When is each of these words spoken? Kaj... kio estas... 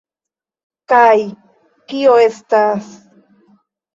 Kaj... 0.93 1.19
kio 1.93 2.15
estas... 2.23 2.87